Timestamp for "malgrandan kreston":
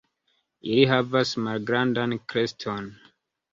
1.49-2.91